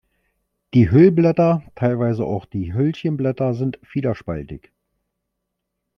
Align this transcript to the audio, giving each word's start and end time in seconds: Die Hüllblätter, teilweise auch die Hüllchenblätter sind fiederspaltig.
Die 0.73 0.89
Hüllblätter, 0.89 1.61
teilweise 1.75 2.25
auch 2.25 2.45
die 2.47 2.73
Hüllchenblätter 2.73 3.53
sind 3.53 3.77
fiederspaltig. 3.83 4.71